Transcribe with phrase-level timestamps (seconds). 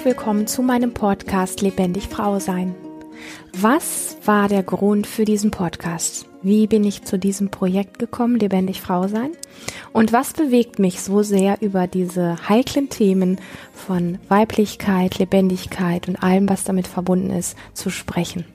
[0.00, 2.74] herzlich willkommen zu meinem Podcast Lebendig Frau Sein.
[3.52, 6.24] Was war der Grund für diesen Podcast?
[6.40, 9.32] Wie bin ich zu diesem Projekt gekommen, Lebendig Frau Sein?
[9.92, 13.42] Und was bewegt mich so sehr über diese heiklen Themen
[13.74, 18.46] von Weiblichkeit, Lebendigkeit und allem, was damit verbunden ist, zu sprechen?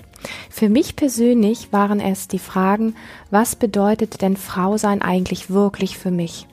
[0.50, 2.96] Für mich persönlich waren es die Fragen,
[3.30, 6.48] was bedeutet denn Frau sein eigentlich wirklich für mich?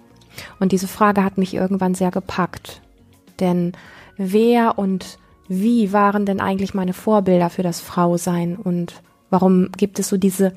[0.61, 2.83] Und diese Frage hat mich irgendwann sehr gepackt.
[3.41, 3.73] Denn
[4.17, 5.19] wer und
[5.49, 10.55] wie waren denn eigentlich meine Vorbilder für das Frausein und warum gibt es so diese,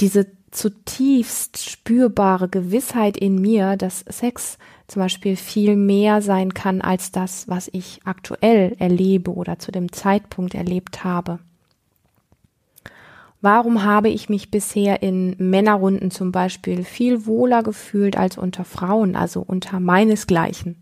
[0.00, 7.10] diese zutiefst spürbare Gewissheit in mir, dass Sex zum Beispiel viel mehr sein kann als
[7.10, 11.40] das, was ich aktuell erlebe oder zu dem Zeitpunkt erlebt habe.
[13.40, 19.16] Warum habe ich mich bisher in Männerrunden zum Beispiel viel wohler gefühlt als unter Frauen,
[19.16, 20.76] also unter meinesgleichen?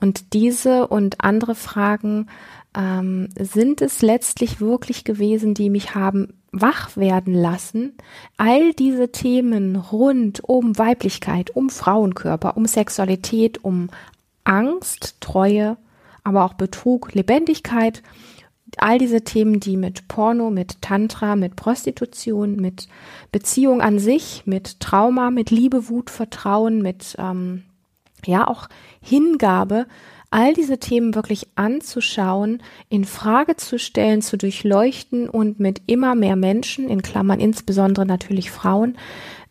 [0.00, 2.28] Und diese und andere Fragen
[2.76, 7.92] ähm, sind es letztlich wirklich gewesen, die mich haben wach werden lassen,
[8.36, 13.88] all diese Themen rund um Weiblichkeit, um Frauenkörper, um Sexualität, um
[14.42, 15.76] Angst, Treue,
[16.24, 18.02] aber auch Betrug, Lebendigkeit,
[18.78, 22.88] all diese Themen, die mit Porno, mit Tantra, mit Prostitution, mit
[23.32, 27.64] Beziehung an sich, mit Trauma, mit Liebe, Wut, Vertrauen, mit ähm,
[28.26, 28.68] ja auch
[29.00, 29.86] Hingabe,
[30.30, 36.36] all diese Themen wirklich anzuschauen, in Frage zu stellen, zu durchleuchten und mit immer mehr
[36.36, 38.96] Menschen, in Klammern insbesondere natürlich Frauen,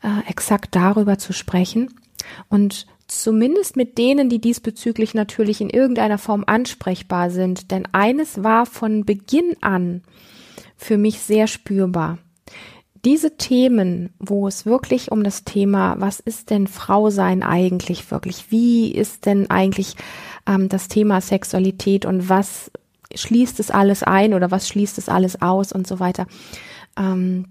[0.02, 1.94] äh, exakt darüber zu sprechen
[2.48, 7.72] und zumindest mit denen, die diesbezüglich natürlich in irgendeiner Form ansprechbar sind.
[7.72, 10.04] Denn eines war von Beginn an
[10.78, 12.20] für mich sehr spürbar
[13.06, 18.52] diese Themen, wo es wirklich um das Thema, was ist denn Frau sein eigentlich wirklich?
[18.52, 19.96] Wie ist denn eigentlich
[20.48, 22.72] ähm, das Thema Sexualität und was
[23.14, 26.28] schließt es alles ein oder was schließt es alles aus und so weiter?
[26.98, 27.46] Ähm,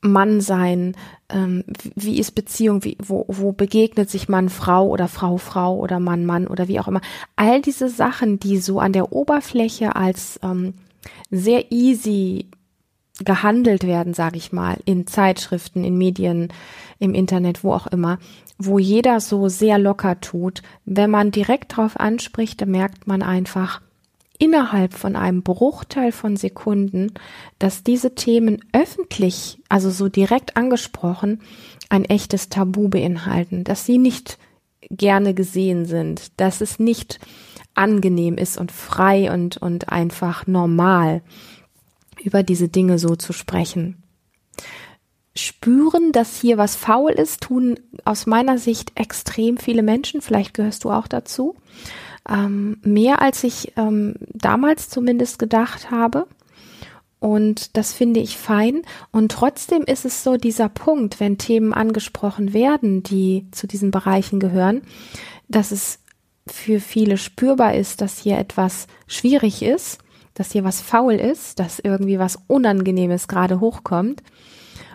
[0.00, 0.96] Mann sein,
[1.28, 1.64] ähm,
[1.94, 6.26] wie ist Beziehung, wie, wo, wo begegnet sich Mann Frau oder Frau Frau oder Mann
[6.26, 7.00] Mann oder wie auch immer.
[7.36, 10.74] All diese Sachen, die so an der Oberfläche als ähm,
[11.30, 12.48] sehr easy
[13.24, 16.52] gehandelt werden, sage ich mal, in Zeitschriften, in Medien,
[16.98, 18.18] im Internet, wo auch immer,
[18.58, 20.62] wo jeder so sehr locker tut.
[20.84, 23.80] Wenn man direkt drauf anspricht, dann merkt man einfach
[24.38, 27.12] innerhalb von einem Bruchteil von Sekunden,
[27.58, 31.40] dass diese Themen öffentlich, also so direkt angesprochen,
[31.88, 34.38] ein echtes Tabu beinhalten, dass sie nicht
[34.90, 37.20] gerne gesehen sind, dass es nicht
[37.74, 41.22] angenehm ist und frei und, und einfach normal
[42.24, 44.02] über diese Dinge so zu sprechen.
[45.34, 50.20] Spüren, dass hier was faul ist, tun aus meiner Sicht extrem viele Menschen.
[50.20, 51.56] Vielleicht gehörst du auch dazu.
[52.28, 56.26] Ähm, mehr als ich ähm, damals zumindest gedacht habe.
[57.18, 58.82] Und das finde ich fein.
[59.10, 64.38] Und trotzdem ist es so dieser Punkt, wenn Themen angesprochen werden, die zu diesen Bereichen
[64.38, 64.82] gehören,
[65.48, 66.00] dass es
[66.46, 69.98] für viele spürbar ist, dass hier etwas schwierig ist
[70.34, 74.22] dass hier was faul ist, dass irgendwie was Unangenehmes gerade hochkommt.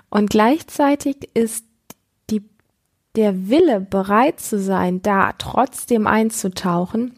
[0.10, 1.66] Und gleichzeitig ist
[2.30, 2.44] die,
[3.16, 7.18] der Wille bereit zu sein, da trotzdem einzutauchen,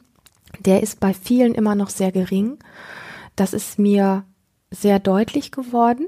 [0.60, 2.58] der ist bei vielen immer noch sehr gering.
[3.36, 4.26] Das ist mir
[4.72, 6.08] sehr deutlich geworden,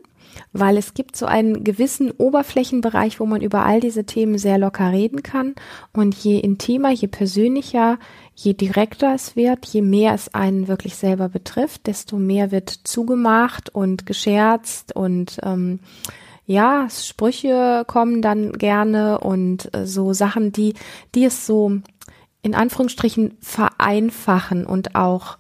[0.52, 4.92] weil es gibt so einen gewissen Oberflächenbereich, wo man über all diese Themen sehr locker
[4.92, 5.56] reden kann.
[5.94, 7.98] Und je intimer, je persönlicher,
[8.44, 13.74] je direkter es wird, je mehr es einen wirklich selber betrifft, desto mehr wird zugemacht
[13.74, 15.80] und gescherzt und ähm,
[16.48, 20.74] ja, Sprüche kommen dann gerne und äh, so Sachen, die,
[21.14, 21.80] die es so
[22.42, 25.38] in Anführungsstrichen vereinfachen und auch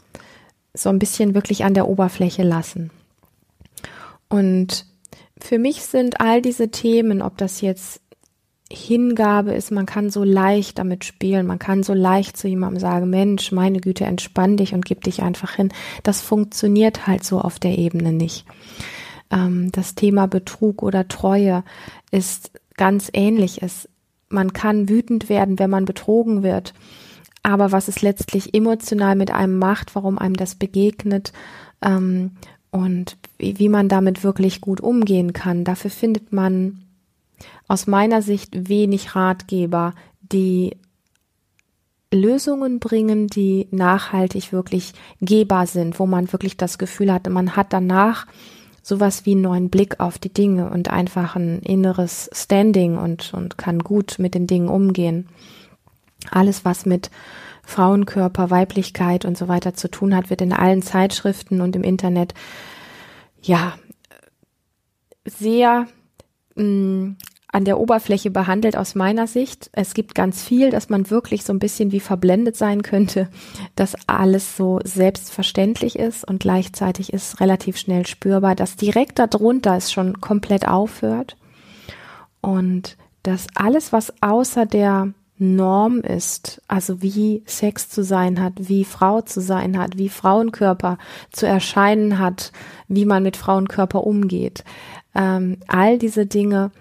[0.73, 2.91] so ein bisschen wirklich an der Oberfläche lassen.
[4.29, 4.85] Und
[5.39, 8.00] für mich sind all diese Themen, ob das jetzt
[8.71, 13.09] Hingabe ist, man kann so leicht damit spielen, man kann so leicht zu jemandem sagen,
[13.09, 15.69] Mensch, meine Güte, entspann dich und gib dich einfach hin.
[16.03, 18.45] Das funktioniert halt so auf der Ebene nicht.
[19.29, 21.63] Ähm, das Thema Betrug oder Treue
[22.11, 23.61] ist ganz ähnlich.
[23.61, 23.87] Es,
[24.29, 26.73] man kann wütend werden, wenn man betrogen wird.
[27.43, 31.33] Aber was es letztlich emotional mit einem macht, warum einem das begegnet,
[31.81, 32.31] ähm,
[32.71, 36.79] und wie, wie man damit wirklich gut umgehen kann, dafür findet man
[37.67, 40.77] aus meiner Sicht wenig Ratgeber, die
[42.13, 47.71] Lösungen bringen, die nachhaltig wirklich gehbar sind, wo man wirklich das Gefühl hat, man hat
[47.71, 48.27] danach
[48.83, 53.57] sowas wie einen neuen Blick auf die Dinge und einfach ein inneres Standing und, und
[53.57, 55.27] kann gut mit den Dingen umgehen.
[56.29, 57.11] Alles, was mit
[57.63, 62.33] Frauenkörper, Weiblichkeit und so weiter zu tun hat, wird in allen Zeitschriften und im Internet
[63.41, 63.73] ja
[65.25, 65.87] sehr
[66.55, 67.17] mh, mm,
[67.51, 69.69] an der Oberfläche behandelt aus meiner Sicht.
[69.73, 73.29] Es gibt ganz viel, dass man wirklich so ein bisschen wie verblendet sein könnte,
[73.75, 79.91] dass alles so selbstverständlich ist und gleichzeitig ist relativ schnell spürbar, dass direkt darunter es
[79.91, 81.35] schon komplett aufhört
[82.39, 88.85] und dass alles, was außer der Norm ist, also wie Sex zu sein hat, wie
[88.85, 90.97] Frau zu sein hat, wie Frauenkörper
[91.31, 92.51] zu erscheinen hat,
[92.87, 94.63] wie man mit Frauenkörper umgeht.
[95.15, 96.71] Ähm, all diese Dinge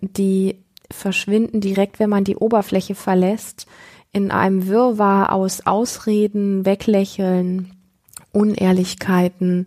[0.00, 0.56] die
[0.90, 3.66] verschwinden direkt, wenn man die Oberfläche verlässt,
[4.12, 7.72] in einem Wirrwarr aus Ausreden, Weglächeln,
[8.32, 9.66] Unehrlichkeiten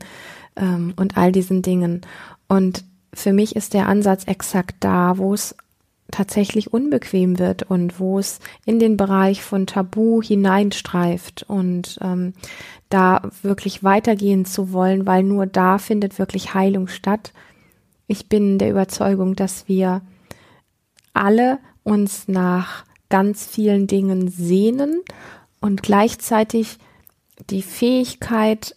[0.56, 2.02] ähm, und all diesen Dingen.
[2.48, 2.84] Und
[3.14, 5.56] für mich ist der Ansatz exakt da, wo es
[6.12, 12.34] tatsächlich unbequem wird und wo es in den Bereich von Tabu hineinstreift und ähm,
[12.90, 17.34] da wirklich weitergehen zu wollen, weil nur da findet wirklich Heilung statt.
[18.08, 20.02] Ich bin der Überzeugung, dass wir
[21.22, 25.02] alle uns nach ganz vielen Dingen sehnen
[25.62, 26.78] und gleichzeitig
[27.50, 28.76] die Fähigkeit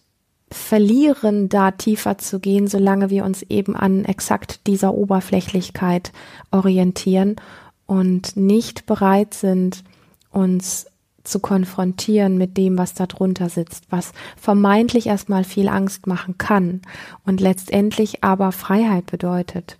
[0.49, 6.11] verlieren, da tiefer zu gehen, solange wir uns eben an exakt dieser Oberflächlichkeit
[6.51, 7.37] orientieren
[7.85, 9.83] und nicht bereit sind,
[10.29, 10.87] uns
[11.23, 16.81] zu konfrontieren mit dem, was da drunter sitzt, was vermeintlich erstmal viel Angst machen kann
[17.25, 19.77] und letztendlich aber Freiheit bedeutet.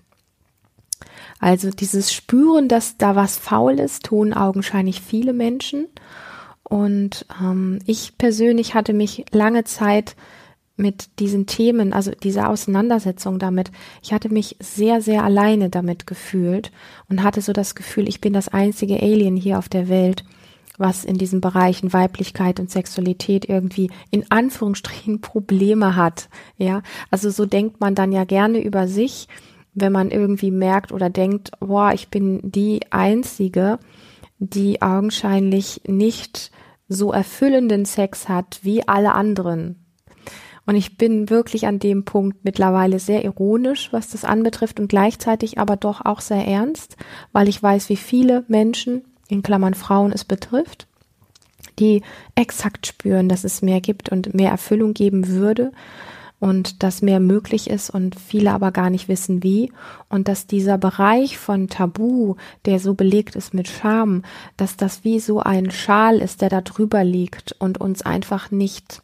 [1.40, 5.88] Also dieses Spüren, dass da was faul ist, tun augenscheinlich viele Menschen.
[6.64, 10.16] Und ähm, ich persönlich hatte mich lange Zeit
[10.78, 13.72] mit diesen Themen, also dieser Auseinandersetzung damit,
[14.02, 16.72] ich hatte mich sehr, sehr alleine damit gefühlt
[17.10, 20.24] und hatte so das Gefühl, ich bin das einzige Alien hier auf der Welt,
[20.78, 26.30] was in diesen Bereichen Weiblichkeit und Sexualität irgendwie in Anführungsstrichen Probleme hat.
[26.58, 26.82] Ja,
[27.12, 29.28] also so denkt man dann ja gerne über sich
[29.74, 33.80] wenn man irgendwie merkt oder denkt, boah, ich bin die Einzige,
[34.40, 36.52] die augenscheinlich nicht
[36.88, 39.86] so erfüllenden Sex hat wie alle anderen.
[40.66, 45.58] Und ich bin wirklich an dem Punkt mittlerweile sehr ironisch, was das anbetrifft und gleichzeitig
[45.58, 46.98] aber doch auch sehr ernst,
[47.32, 50.88] weil ich weiß, wie viele Menschen, in Klammern Frauen, es betrifft,
[51.80, 52.04] die
[52.36, 55.72] exakt spüren, dass es mehr gibt und mehr Erfüllung geben würde
[56.42, 59.72] und dass mehr möglich ist und viele aber gar nicht wissen wie
[60.10, 62.36] und dass dieser Bereich von Tabu,
[62.66, 64.24] der so belegt ist mit Scham,
[64.58, 69.04] dass das wie so ein Schal ist, der da drüber liegt und uns einfach nicht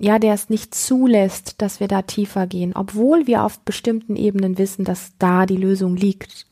[0.00, 4.56] ja, der es nicht zulässt, dass wir da tiefer gehen, obwohl wir auf bestimmten Ebenen
[4.56, 6.46] wissen, dass da die Lösung liegt.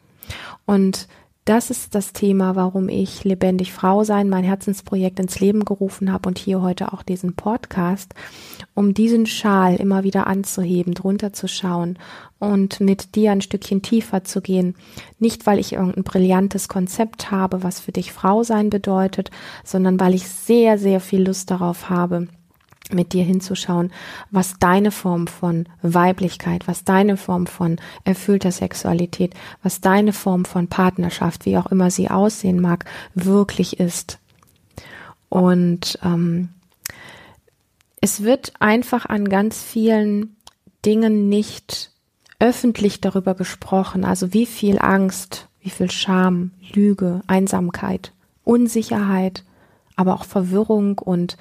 [0.64, 1.06] Und
[1.46, 6.28] das ist das Thema, warum ich Lebendig Frau sein, mein Herzensprojekt ins Leben gerufen habe
[6.28, 8.14] und hier heute auch diesen Podcast,
[8.74, 12.00] um diesen Schal immer wieder anzuheben, drunter zu schauen
[12.40, 14.74] und mit dir ein Stückchen tiefer zu gehen.
[15.20, 19.30] Nicht, weil ich irgendein brillantes Konzept habe, was für dich Frau sein bedeutet,
[19.62, 22.26] sondern weil ich sehr, sehr viel Lust darauf habe,
[22.92, 23.92] mit dir hinzuschauen,
[24.30, 30.68] was deine Form von Weiblichkeit, was deine Form von erfüllter Sexualität, was deine Form von
[30.68, 34.18] Partnerschaft, wie auch immer sie aussehen mag, wirklich ist.
[35.28, 36.50] Und ähm,
[38.00, 40.36] es wird einfach an ganz vielen
[40.84, 41.90] Dingen nicht
[42.38, 48.12] öffentlich darüber gesprochen, also wie viel Angst, wie viel Scham, Lüge, Einsamkeit,
[48.44, 49.42] Unsicherheit,
[49.96, 51.36] aber auch Verwirrung und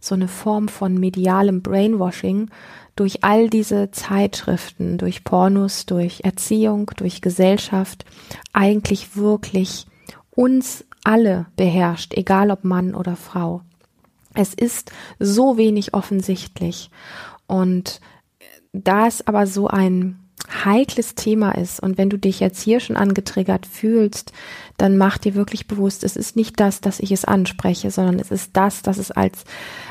[0.00, 2.50] so eine Form von medialem Brainwashing
[2.96, 8.04] durch all diese Zeitschriften, durch Pornos, durch Erziehung, durch Gesellschaft
[8.52, 9.86] eigentlich wirklich
[10.30, 13.62] uns alle beherrscht, egal ob Mann oder Frau.
[14.34, 16.90] Es ist so wenig offensichtlich.
[17.46, 18.00] Und
[18.72, 20.18] da es aber so ein
[20.64, 24.32] heikles Thema ist und wenn du dich jetzt hier schon angetriggert fühlst,
[24.76, 28.30] dann mach dir wirklich bewusst, es ist nicht das, dass ich es anspreche, sondern es
[28.30, 29.44] ist das, dass es als,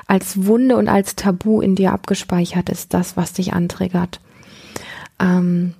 [0.07, 4.19] als Wunde und als Tabu in dir abgespeichert ist, das, was dich antriggert.
[5.19, 5.73] Ähm,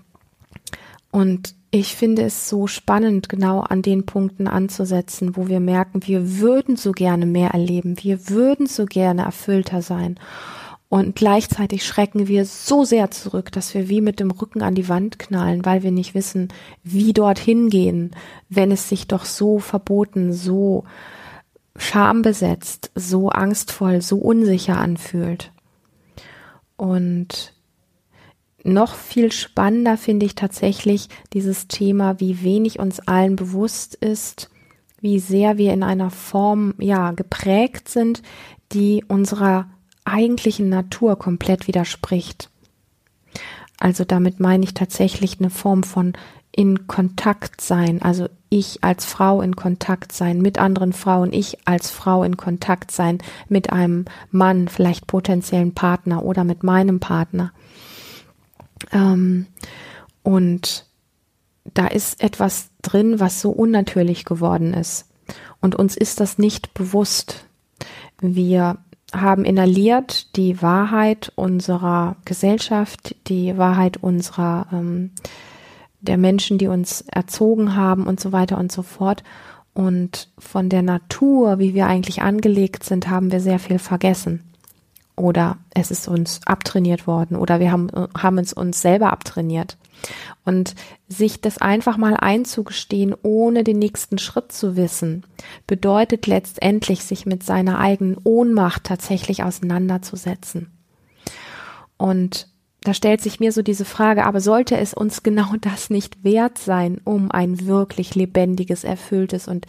[1.11, 6.39] und ich finde es so spannend, genau an den Punkten anzusetzen, wo wir merken, wir
[6.39, 10.19] würden so gerne mehr erleben, wir würden so gerne erfüllter sein.
[10.89, 14.87] Und gleichzeitig schrecken wir so sehr zurück, dass wir wie mit dem Rücken an die
[14.87, 16.47] Wand knallen, weil wir nicht wissen,
[16.83, 18.11] wie dorthin gehen,
[18.47, 20.85] wenn es sich doch so verboten, so
[21.75, 25.51] schambesetzt, so angstvoll, so unsicher anfühlt.
[26.77, 27.53] Und
[28.63, 34.49] noch viel spannender finde ich tatsächlich dieses Thema, wie wenig uns allen bewusst ist,
[35.01, 38.23] wie sehr wir in einer Form, ja, geprägt sind,
[38.71, 39.69] die unserer
[40.07, 42.49] eigentlichen Natur komplett widerspricht.
[43.79, 46.13] Also damit meine ich tatsächlich eine Form von
[46.51, 51.91] in Kontakt sein, also ich als Frau in Kontakt sein mit anderen Frauen, ich als
[51.91, 57.51] Frau in Kontakt sein mit einem Mann, vielleicht potenziellen Partner oder mit meinem Partner.
[58.91, 59.45] Ähm,
[60.23, 60.87] und
[61.73, 65.05] da ist etwas drin, was so unnatürlich geworden ist.
[65.61, 67.45] Und uns ist das nicht bewusst.
[68.19, 68.77] Wir
[69.13, 75.11] haben inhaliert die Wahrheit unserer Gesellschaft, die Wahrheit unserer ähm,
[76.01, 79.23] der Menschen, die uns erzogen haben und so weiter und so fort.
[79.73, 84.43] Und von der Natur, wie wir eigentlich angelegt sind, haben wir sehr viel vergessen.
[85.15, 89.77] Oder es ist uns abtrainiert worden oder wir haben, haben es uns selber abtrainiert.
[90.45, 90.75] Und
[91.07, 95.25] sich das einfach mal einzugestehen, ohne den nächsten Schritt zu wissen,
[95.65, 100.71] bedeutet letztendlich, sich mit seiner eigenen Ohnmacht tatsächlich auseinanderzusetzen.
[101.97, 102.47] Und
[102.81, 106.57] da stellt sich mir so diese Frage, aber sollte es uns genau das nicht wert
[106.57, 109.65] sein, um ein wirklich lebendiges, erfülltes und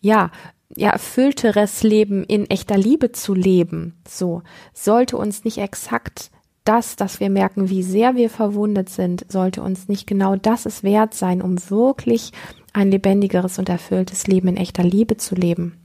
[0.00, 0.30] ja,
[0.76, 6.30] ja, erfüllteres Leben in echter Liebe zu leben, so, sollte uns nicht exakt
[6.64, 10.82] das, dass wir merken, wie sehr wir verwundet sind, sollte uns nicht genau das es
[10.82, 12.32] wert sein, um wirklich
[12.72, 15.76] ein lebendigeres und erfülltes Leben in echter Liebe zu leben.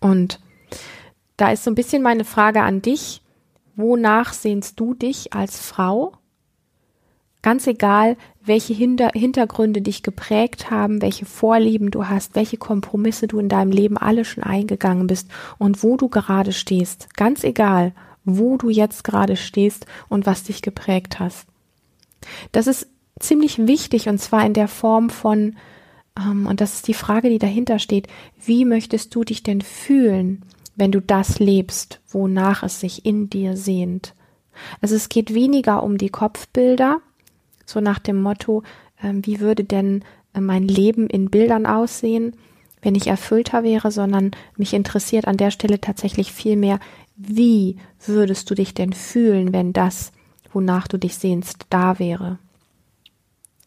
[0.00, 0.40] Und
[1.36, 3.22] da ist so ein bisschen meine Frage an dich,
[3.74, 6.12] wonach sehnst du dich als Frau?
[7.42, 13.38] Ganz egal, welche Hinter Hintergründe dich geprägt haben, welche Vorlieben du hast, welche Kompromisse du
[13.38, 15.28] in deinem Leben alle schon eingegangen bist
[15.58, 17.14] und wo du gerade stehst.
[17.16, 17.92] Ganz egal,
[18.24, 21.46] wo du jetzt gerade stehst und was dich geprägt hast.
[22.52, 22.88] Das ist
[23.20, 25.56] ziemlich wichtig und zwar in der Form von,
[26.18, 28.08] ähm, und das ist die Frage, die dahinter steht,
[28.44, 30.44] wie möchtest du dich denn fühlen?
[30.76, 34.14] wenn du das lebst, wonach es sich in dir sehnt.
[34.80, 37.00] Also es geht weniger um die Kopfbilder,
[37.66, 38.62] so nach dem Motto,
[39.00, 40.04] äh, wie würde denn
[40.34, 42.36] äh, mein Leben in Bildern aussehen,
[42.82, 46.78] wenn ich erfüllter wäre, sondern mich interessiert an der Stelle tatsächlich viel mehr,
[47.16, 50.12] wie würdest du dich denn fühlen, wenn das,
[50.52, 52.38] wonach du dich sehnst, da wäre.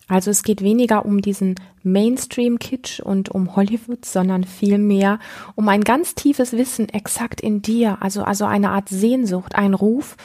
[0.08, 5.20] Also es geht weniger um diesen Mainstream-Kitsch und um Hollywood, sondern vielmehr
[5.56, 10.16] um ein ganz tiefes Wissen exakt in dir, also, also eine Art Sehnsucht, ein Ruf,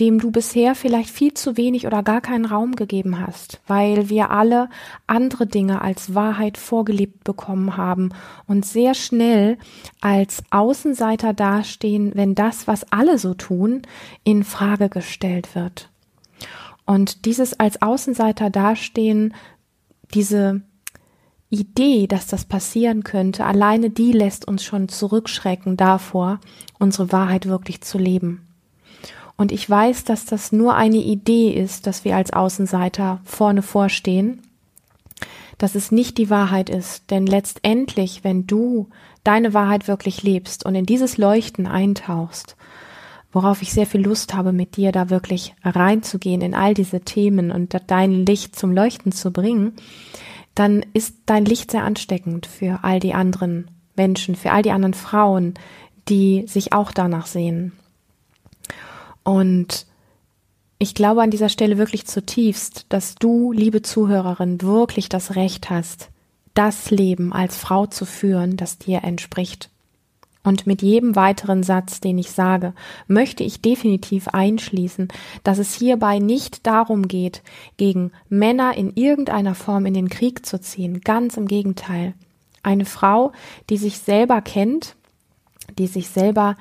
[0.00, 4.30] dem du bisher vielleicht viel zu wenig oder gar keinen Raum gegeben hast, weil wir
[4.30, 4.68] alle
[5.06, 8.10] andere Dinge als Wahrheit vorgelebt bekommen haben
[8.46, 9.56] und sehr schnell
[10.00, 13.82] als Außenseiter dastehen, wenn das, was alle so tun,
[14.24, 15.90] in Frage gestellt wird.
[16.86, 19.34] Und dieses als Außenseiter dastehen,
[20.12, 20.62] diese
[21.50, 26.40] Idee, dass das passieren könnte, alleine die lässt uns schon zurückschrecken davor,
[26.78, 28.46] unsere Wahrheit wirklich zu leben.
[29.36, 34.42] Und ich weiß, dass das nur eine Idee ist, dass wir als Außenseiter vorne vorstehen,
[35.58, 38.88] dass es nicht die Wahrheit ist, denn letztendlich, wenn du
[39.22, 42.56] deine Wahrheit wirklich lebst und in dieses Leuchten eintauchst,
[43.34, 47.50] worauf ich sehr viel Lust habe, mit dir da wirklich reinzugehen in all diese Themen
[47.50, 49.74] und dein Licht zum Leuchten zu bringen,
[50.54, 54.94] dann ist dein Licht sehr ansteckend für all die anderen Menschen, für all die anderen
[54.94, 55.54] Frauen,
[56.08, 57.72] die sich auch danach sehen.
[59.24, 59.86] Und
[60.78, 66.10] ich glaube an dieser Stelle wirklich zutiefst, dass du, liebe Zuhörerin, wirklich das Recht hast,
[66.54, 69.70] das Leben als Frau zu führen, das dir entspricht.
[70.44, 72.74] Und mit jedem weiteren Satz, den ich sage,
[73.08, 75.08] möchte ich definitiv einschließen,
[75.42, 77.42] dass es hierbei nicht darum geht,
[77.78, 81.00] gegen Männer in irgendeiner Form in den Krieg zu ziehen.
[81.00, 82.12] Ganz im Gegenteil.
[82.62, 83.32] Eine Frau,
[83.70, 84.96] die sich selber kennt,
[85.78, 86.56] die sich selber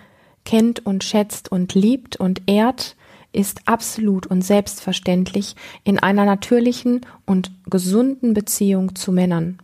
[0.45, 2.95] kennt und schätzt und liebt und ehrt,
[3.33, 9.57] ist absolut und selbstverständlich in einer natürlichen und gesunden Beziehung zu Männern.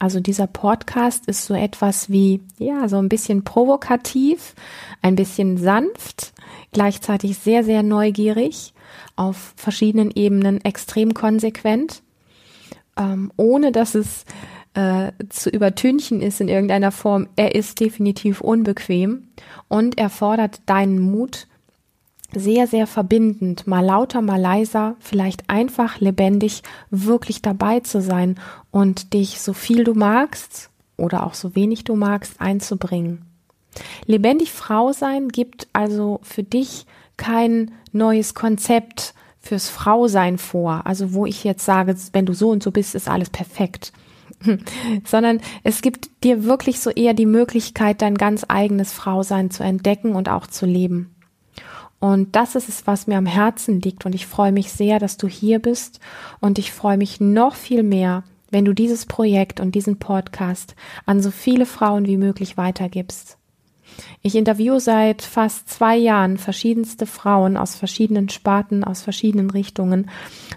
[0.00, 4.54] Also dieser Podcast ist so etwas wie, ja, so ein bisschen provokativ,
[5.02, 6.32] ein bisschen sanft,
[6.72, 8.72] gleichzeitig sehr, sehr neugierig,
[9.16, 12.02] auf verschiedenen Ebenen extrem konsequent,
[12.96, 14.24] ähm, ohne dass es
[14.72, 17.28] äh, zu übertünchen ist in irgendeiner Form.
[17.36, 19.28] Er ist definitiv unbequem
[19.68, 21.46] und er fordert deinen Mut,
[22.34, 28.38] sehr, sehr verbindend, mal lauter, mal leiser, vielleicht einfach lebendig wirklich dabei zu sein
[28.70, 33.24] und dich so viel du magst oder auch so wenig du magst einzubringen.
[34.06, 41.26] Lebendig Frau sein gibt also für dich kein neues Konzept fürs Frausein vor, also wo
[41.26, 43.92] ich jetzt sage, wenn du so und so bist, ist alles perfekt.
[45.04, 50.14] sondern es gibt dir wirklich so eher die Möglichkeit, dein ganz eigenes Frausein zu entdecken
[50.14, 51.14] und auch zu leben.
[52.00, 54.06] Und das ist es, was mir am Herzen liegt.
[54.06, 56.00] Und ich freue mich sehr, dass du hier bist.
[56.40, 61.22] Und ich freue mich noch viel mehr, wenn du dieses Projekt und diesen Podcast an
[61.22, 63.36] so viele Frauen wie möglich weitergibst.
[64.22, 70.08] Ich interviewe seit fast zwei Jahren verschiedenste Frauen aus verschiedenen Sparten, aus verschiedenen Richtungen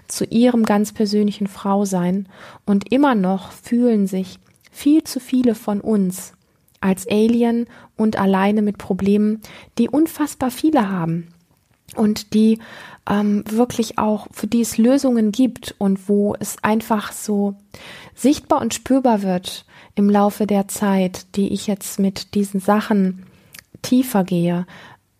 [0.06, 2.28] zu ihrem ganz persönlichen Frausein
[2.64, 4.38] und immer noch fühlen sich
[4.70, 6.32] viel zu viele von uns
[6.80, 9.40] als Alien und alleine mit Problemen,
[9.78, 11.33] die unfassbar viele haben
[11.96, 12.58] und die
[13.08, 17.54] ähm, wirklich auch, für die es Lösungen gibt und wo es einfach so
[18.14, 23.26] sichtbar und spürbar wird im Laufe der Zeit, die ich jetzt mit diesen Sachen
[23.82, 24.66] tiefer gehe,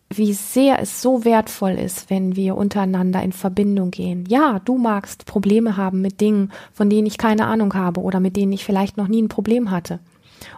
[0.09, 4.25] wie sehr es so wertvoll ist, wenn wir untereinander in Verbindung gehen.
[4.27, 8.35] Ja, du magst Probleme haben mit Dingen, von denen ich keine Ahnung habe oder mit
[8.35, 9.99] denen ich vielleicht noch nie ein Problem hatte.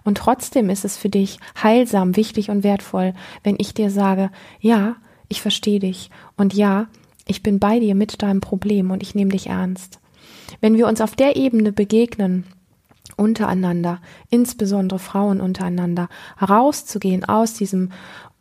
[0.03, 4.97] Und trotzdem ist es für dich heilsam, wichtig und wertvoll, wenn ich dir sage, ja,
[5.29, 6.87] ich verstehe dich und ja,
[7.27, 9.99] ich bin bei dir mit deinem Problem und ich nehme dich ernst.
[10.61, 12.45] Wenn wir uns auf der Ebene begegnen,
[13.15, 16.09] untereinander, insbesondere Frauen untereinander,
[16.41, 17.91] rauszugehen aus diesem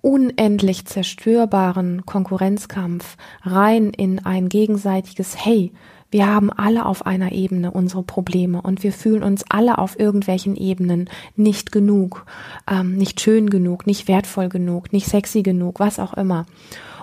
[0.03, 5.73] unendlich zerstörbaren Konkurrenzkampf rein in ein gegenseitiges Hey,
[6.11, 10.57] wir haben alle auf einer Ebene unsere Probleme und wir fühlen uns alle auf irgendwelchen
[10.57, 12.27] Ebenen nicht genug,
[12.71, 16.47] ähm, nicht schön genug, nicht wertvoll genug, nicht sexy genug, was auch immer.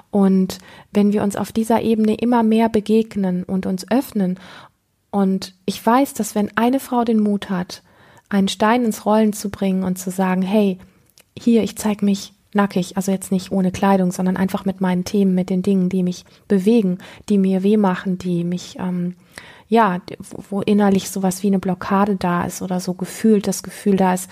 [0.10, 0.60] Und
[0.92, 4.40] wenn wir uns auf dieser Ebene immer mehr begegnen und uns öffnen
[5.12, 7.84] und ich weiß, dass wenn eine Frau den Mut hat,
[8.30, 10.80] einen Stein ins Rollen zu bringen und zu sagen, hey,
[11.38, 15.36] hier, ich zeig mich nackig, also jetzt nicht ohne Kleidung, sondern einfach mit meinen Themen,
[15.36, 19.16] mit den Dingen, die mich bewegen, die mir weh machen, die mich, ähm,
[19.68, 20.02] ja,
[20.50, 24.30] wo innerlich sowas wie eine Blockade da ist oder so gefühlt das Gefühl da ist,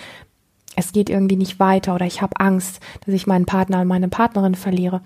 [0.76, 4.08] es geht irgendwie nicht weiter oder ich habe Angst, dass ich meinen Partner und meine
[4.08, 5.02] Partnerin verliere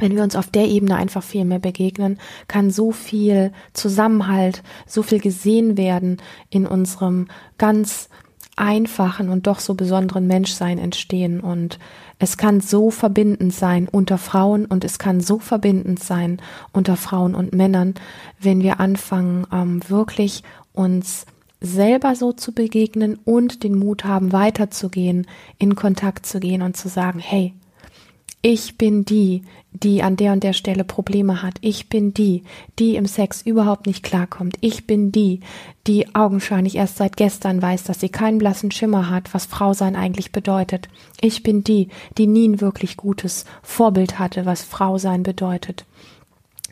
[0.00, 5.02] wenn wir uns auf der Ebene einfach viel mehr begegnen, kann so viel Zusammenhalt, so
[5.02, 8.08] viel gesehen werden in unserem ganz
[8.56, 11.40] einfachen und doch so besonderen Menschsein entstehen.
[11.40, 11.78] Und
[12.20, 17.34] es kann so verbindend sein unter Frauen und es kann so verbindend sein unter Frauen
[17.34, 17.94] und Männern,
[18.38, 21.24] wenn wir anfangen, ähm, wirklich uns
[21.62, 25.26] selber so zu begegnen und den Mut haben, weiterzugehen,
[25.58, 27.54] in Kontakt zu gehen und zu sagen, hey,
[28.42, 31.56] ich bin die, die an der und der Stelle Probleme hat.
[31.60, 32.42] Ich bin die,
[32.78, 34.56] die im Sex überhaupt nicht klarkommt.
[34.60, 35.40] Ich bin die,
[35.86, 39.94] die augenscheinlich erst seit gestern weiß, dass sie keinen blassen Schimmer hat, was Frau sein
[39.94, 40.88] eigentlich bedeutet.
[41.20, 45.84] Ich bin die, die nie ein wirklich gutes Vorbild hatte, was Frau sein bedeutet.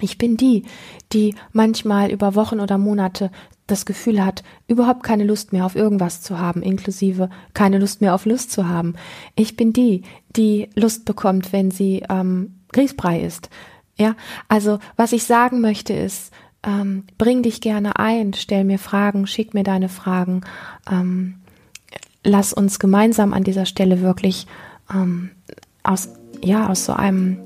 [0.00, 0.64] Ich bin die,
[1.12, 3.30] die manchmal über Wochen oder Monate
[3.68, 8.14] das Gefühl hat, überhaupt keine Lust mehr auf irgendwas zu haben, inklusive keine Lust mehr
[8.14, 8.94] auf Lust zu haben.
[9.36, 10.02] Ich bin die,
[10.34, 13.50] die Lust bekommt, wenn sie ähm, Grießbrei ist.
[13.96, 14.16] Ja,
[14.48, 16.32] also was ich sagen möchte ist,
[16.64, 20.42] ähm, bring dich gerne ein, stell mir Fragen, schick mir deine Fragen.
[20.90, 21.36] Ähm,
[22.24, 24.46] lass uns gemeinsam an dieser Stelle wirklich
[24.92, 25.30] ähm,
[25.82, 26.08] aus
[26.42, 27.38] ja aus so einem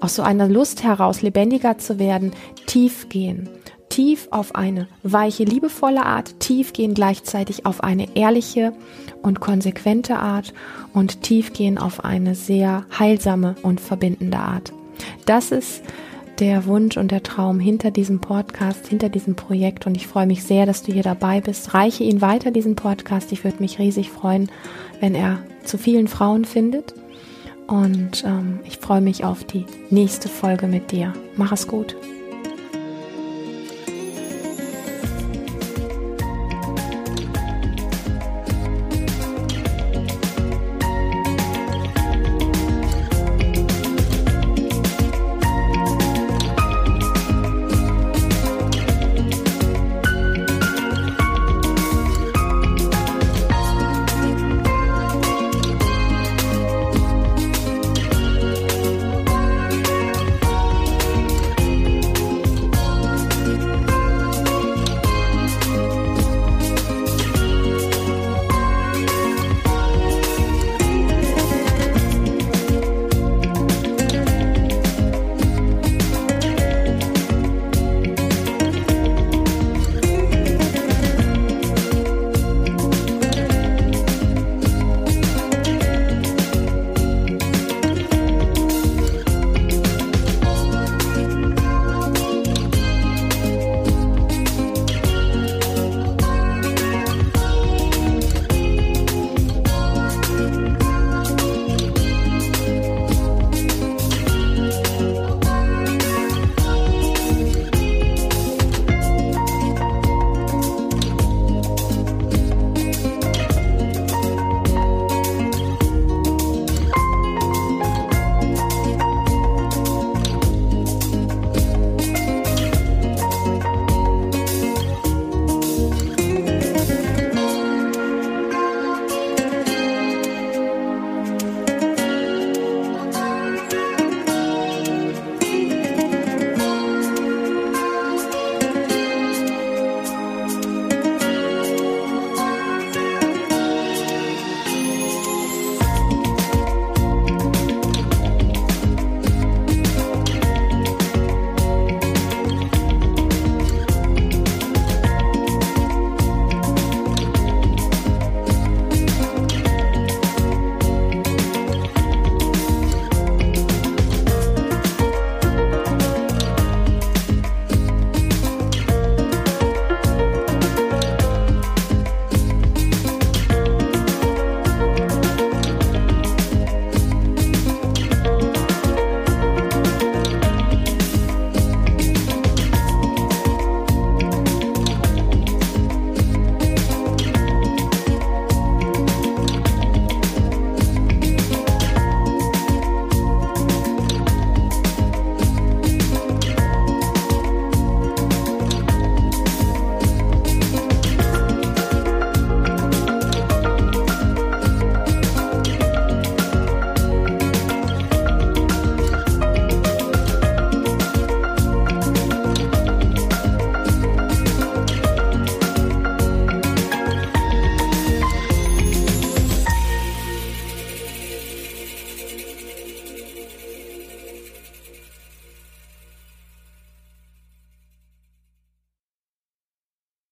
[0.00, 2.32] aus so einer Lust heraus lebendiger zu werden,
[2.66, 3.48] tief gehen
[3.96, 8.74] tief auf eine weiche, liebevolle Art, tief gehen gleichzeitig auf eine ehrliche
[9.22, 10.52] und konsequente Art
[10.92, 14.70] und tief gehen auf eine sehr heilsame und verbindende Art.
[15.24, 15.82] Das ist
[16.40, 20.44] der Wunsch und der Traum hinter diesem Podcast, hinter diesem Projekt und ich freue mich
[20.44, 21.72] sehr, dass du hier dabei bist.
[21.72, 23.32] Reiche ihn weiter, diesen Podcast.
[23.32, 24.50] Ich würde mich riesig freuen,
[25.00, 26.92] wenn er zu vielen Frauen findet.
[27.66, 31.14] Und ähm, ich freue mich auf die nächste Folge mit dir.
[31.36, 31.96] Mach es gut.